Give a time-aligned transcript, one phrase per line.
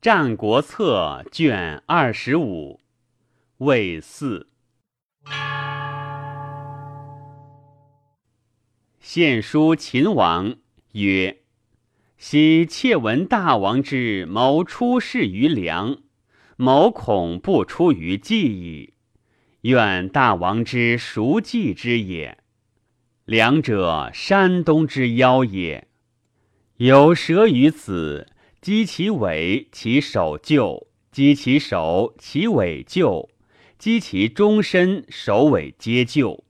[0.00, 2.78] 战国策》卷二十五，
[3.56, 4.46] 魏四。
[9.00, 10.54] 献书秦王
[10.92, 11.38] 曰
[12.16, 15.98] ：“昔妾闻大王之谋出世于梁，
[16.56, 18.94] 谋恐不出于计矣。
[19.62, 22.38] 愿大王之熟计之也？
[23.24, 25.88] 梁者，山东之妖也。
[26.76, 28.28] 有蛇于此。”
[28.60, 33.28] 击其尾，其首就；击其首，其尾就；
[33.78, 36.42] 击其终身，首尾皆就。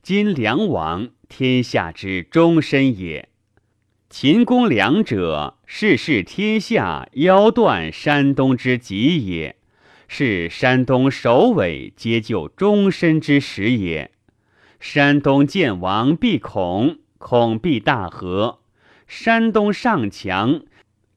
[0.00, 3.28] 今梁王，天下之终身也。
[4.08, 9.56] 秦公梁者，世事天下，腰断山东之极也，
[10.06, 14.12] 是山东首尾皆就终身之时也。
[14.78, 18.60] 山东见王必恐，恐必大和。
[19.08, 20.62] 山东上强。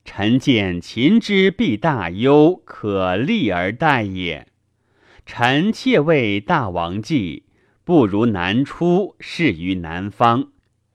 [0.06, 4.48] 臣见秦之必大忧，可立而待也。
[5.26, 7.44] 臣妾为大王计，
[7.86, 10.50] 不如南出，事于南方。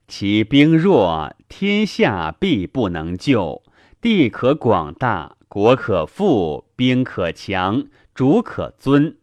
[0.07, 3.63] 其兵弱，天下必不能救。
[3.99, 9.17] 地可广大，国可富，兵可强，主可尊。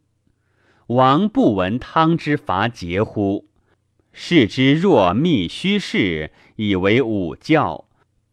[0.88, 3.48] 王不闻汤之伐桀乎？
[4.12, 7.85] 视之若密虚事，以为武教。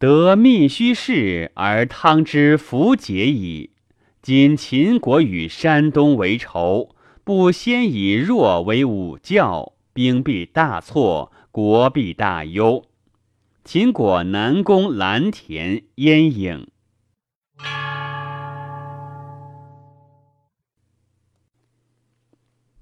[0.04, 3.70] 得密须事而汤之弗解矣。
[4.20, 12.84] 今秦国与山东为仇，不先以弱为武教，兵必大挫，国必大忧。
[13.64, 16.66] 秦国南攻蓝田、燕郢。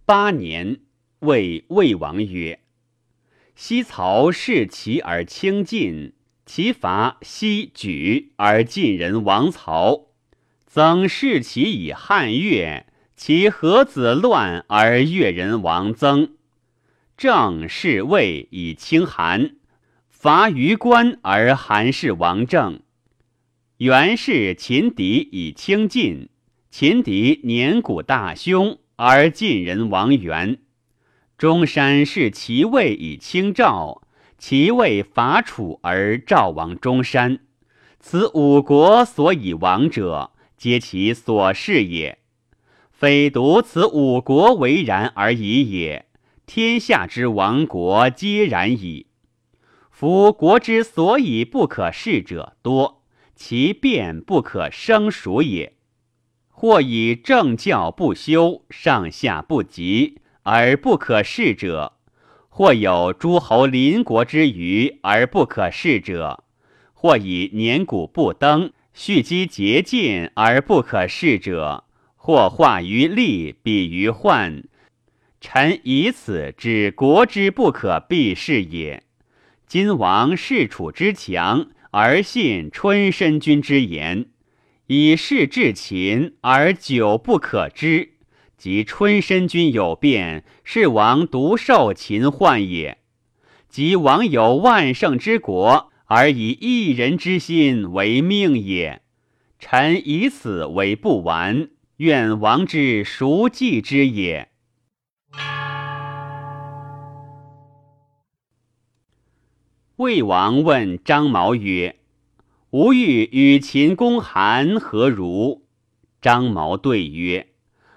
[0.05, 0.81] 八年，
[1.21, 2.59] 谓魏王曰
[3.55, 6.15] ：“西曹视齐而轻晋。”
[6.45, 10.09] 其伐西举而晋人王曹，
[10.67, 16.35] 曾弑其以汉越；其何子乱而越人王曾。
[17.17, 19.53] 郑弑魏以轻韩，
[20.09, 22.81] 伐于关而韩氏王郑。
[23.77, 26.29] 元氏秦狄以轻晋，
[26.71, 30.59] 秦狄年谷大凶而晋人王元。
[31.39, 34.02] 中山弑其魏以轻赵。
[34.43, 37.39] 其为伐楚而赵王中山，
[38.01, 42.19] 此五国所以亡者，皆其所事也。
[42.91, 46.07] 非独此五国为然而已也，
[46.45, 49.07] 天下之亡国皆然矣。
[49.93, 53.05] 夫国之所以不可事者多，
[53.37, 55.77] 其变不可生数也。
[56.49, 61.93] 或以政教不修，上下不及而不可事者。
[62.55, 66.45] 或有诸侯邻国之余而不可视者，
[66.93, 74.65] 或以年谷不登，蓄积竭尽而不可视者，或化于利，比于患。
[75.41, 79.03] 臣以此知国之不可避视也。
[79.67, 84.27] 今王视楚之强，而信春申君之言，
[84.89, 88.11] 以事至秦而久不可知。
[88.63, 92.99] 即春申君有变，是王独受秦患也；
[93.69, 99.03] 即王有万乘之国，而以一人之心为命也。
[99.59, 104.51] 臣以此为不完，愿王之熟计之也？
[109.97, 111.97] 魏王问张毛曰
[112.71, 115.67] ：“吾欲与秦公韩何如？”
[116.23, 117.49] 张毛对曰。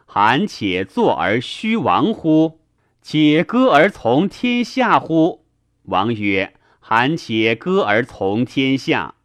[0.05, 2.61] 韩且坐而虚亡乎？
[3.01, 5.45] 且歌而从天下乎？
[5.83, 9.15] 王曰：韩且歌而从天下。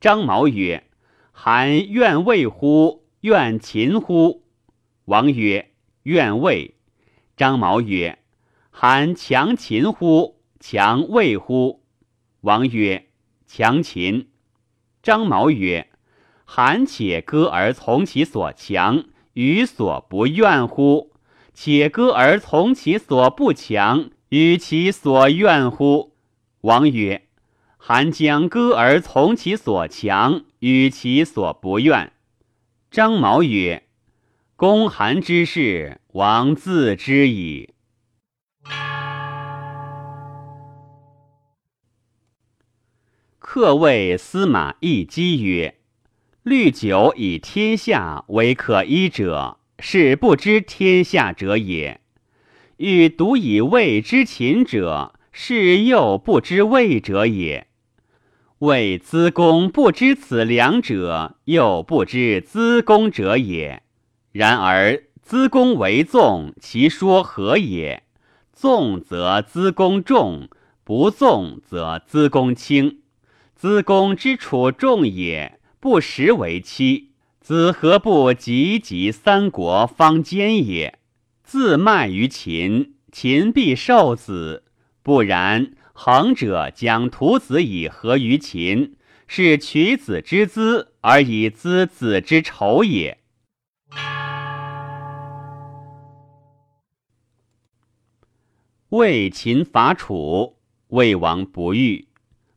[0.00, 0.84] 张毛曰：
[1.32, 3.06] 韩愿魏乎？
[3.20, 4.44] 愿秦乎？
[5.06, 5.70] 王曰：
[6.02, 6.74] 愿魏。
[7.36, 8.18] 张毛曰：
[8.70, 10.40] 韩强秦乎？
[10.60, 11.82] 强魏乎？
[12.42, 13.06] 王曰：
[13.46, 14.28] 强秦。
[15.02, 15.88] 张毛曰：
[16.44, 19.04] 韩且歌而从其所强。
[19.34, 21.12] 与所不愿乎？
[21.52, 26.16] 且歌而从其所不强，与其所愿乎？
[26.62, 27.28] 王曰：
[27.76, 32.12] 韩将歌而从其所强，与其所不愿。
[32.90, 33.84] 张毛曰：
[34.56, 37.74] 公韩之事，王自知矣。
[43.38, 45.78] 客谓司马懿基曰。
[46.44, 52.00] 虑久以天下为可依者，是不知天下者也；
[52.76, 57.66] 欲独以魏之秦者，是又不知魏者也。
[58.58, 63.82] 谓资公不知此两者，又不知资公者也。
[64.30, 68.02] 然而资公为纵，其说何也？
[68.52, 70.50] 纵则资公重，
[70.84, 72.98] 不纵则资公轻。
[73.54, 77.10] 资公之处重也，不实为妻。
[77.42, 80.98] 子何不及及三国方坚也？
[81.42, 84.62] 自卖于秦，秦必受子；
[85.02, 88.96] 不然，恒者将屠子以合于秦，
[89.26, 93.18] 是取子之资而以资子之仇也。
[98.88, 100.56] 魏秦伐楚，
[100.88, 102.08] 魏王不遇。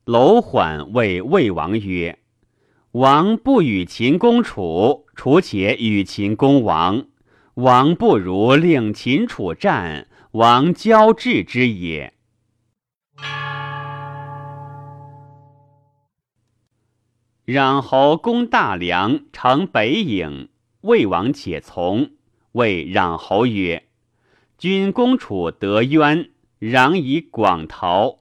[0.05, 2.17] 楼缓谓魏王曰。
[2.93, 7.05] 王不与秦公楚，楚且与秦公王。
[7.55, 12.13] 王不如令秦楚战，王交至之也。
[17.45, 20.47] 攘侯攻大梁，城北郢，
[20.81, 22.11] 魏王且从。
[22.53, 23.87] 谓攘侯曰
[24.57, 28.19] ：“君攻楚得渊，攘以广陶；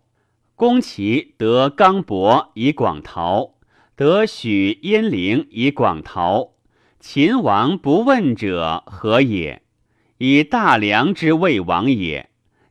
[0.55, 3.55] 攻齐得刚伯以广陶。”
[3.97, 6.53] 得许鄢陵以广陶，
[7.01, 9.63] 秦王不问者何也？
[10.19, 12.29] 以大梁之魏王也。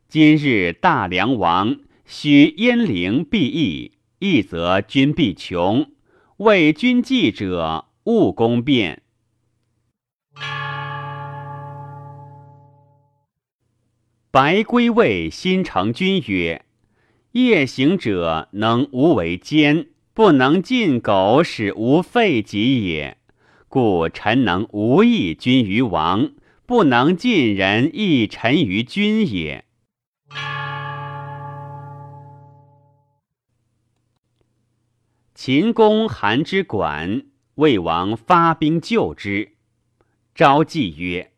[0.08, 3.90] 今日大梁亡，许鄢陵必易，
[4.20, 5.90] 易则君必穷。
[6.36, 9.02] 为君计者，勿攻变。
[14.30, 16.64] 白归谓新成君曰
[17.32, 23.18] ：“夜行者能无为奸。”不能尽苟，使无废己也。
[23.68, 26.30] 故臣能无益君于王，
[26.64, 29.66] 不能尽人益臣于君也。
[35.34, 37.26] 秦公韩之馆，
[37.56, 39.52] 魏王发兵救之。
[40.34, 41.32] 昭季曰：“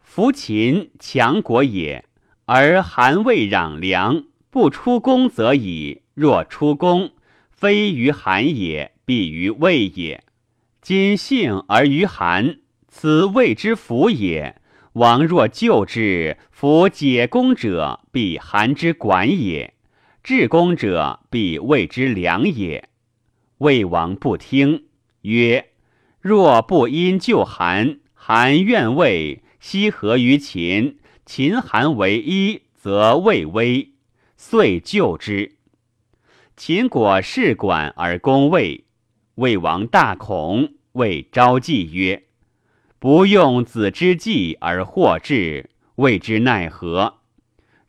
[0.00, 2.04] 夫秦强国也，
[2.44, 7.10] 而韩魏攘梁，不出攻则已；若出攻，”
[7.60, 10.22] 非于韩也，必于魏也。
[10.80, 14.54] 今幸而于韩，此谓之福也。
[14.92, 19.72] 王若救之，夫解弓者，必韩之管也；
[20.22, 22.88] 治弓者，必魏之良也。
[23.56, 24.84] 魏王不听，
[25.22, 25.70] 曰：
[26.20, 33.94] 若不因救韩，韩愿魏，西合于秦，秦韩为一，则魏危，
[34.36, 35.57] 遂救之。
[36.58, 38.84] 秦果事管而攻魏，
[39.36, 42.24] 魏王大恐，谓昭季曰
[42.98, 47.20] ：“不用子之计而获之，谓之奈何？”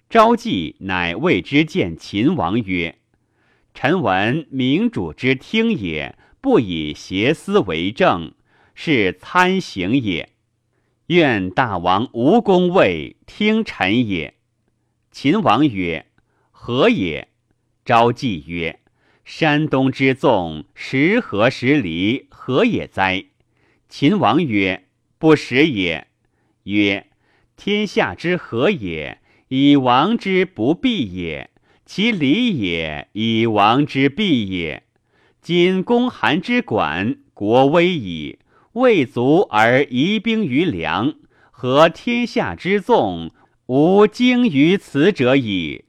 [0.07, 3.00] 昭季乃谓之见秦王曰
[3.74, 8.33] ：“臣闻明主之听也，不以邪思为政，
[8.75, 10.30] 是参行也。
[11.07, 14.36] 愿大王无功位，听臣也。”
[15.10, 16.06] 秦王曰
[16.51, 17.30] ：“何也？”
[17.90, 18.82] 昭季曰
[19.26, 23.26] ：“山东之纵，十合十离，何也哉？”
[23.90, 24.86] 秦王曰
[25.18, 26.06] ：“不识也。”
[26.66, 27.08] 曰
[27.58, 31.50] ：“天下之和也，以王之不避也；
[31.84, 34.84] 其离也，以王之避也。
[35.42, 38.38] 今公韩之管，国危矣，
[38.74, 41.16] 未足而移兵于梁，
[41.50, 43.31] 和天下之纵，
[43.66, 45.86] 无精于此者矣。”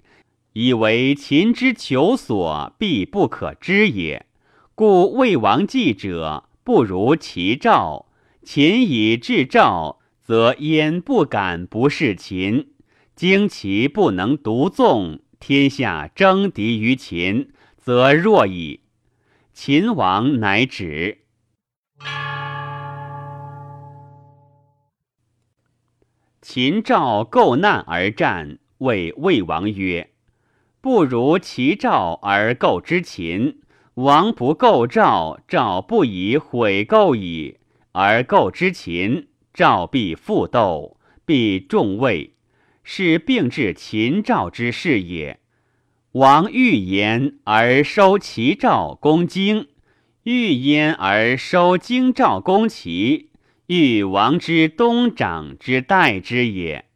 [0.53, 4.27] 以为秦之求索，必不可知也。
[4.75, 8.07] 故魏王计者，不如其赵。
[8.43, 12.73] 秦以制赵，则焉不敢不事秦？
[13.15, 18.81] 经其不能独纵，天下争敌于秦，则弱矣。
[19.53, 21.19] 秦王乃止。
[26.41, 30.10] 秦赵构难而战，谓魏王曰。
[30.83, 33.59] 不如其赵而构之秦，
[33.95, 37.57] 王不构赵，赵不以毁构矣；
[37.93, 40.97] 而构之秦，赵必复斗，
[41.27, 42.33] 必重魏，
[42.83, 45.41] 是并治秦赵之事也。
[46.13, 49.69] 王欲言而收齐赵攻荆，
[50.23, 53.29] 欲焉而收荆赵攻齐，
[53.67, 56.87] 欲王之东长之代之也。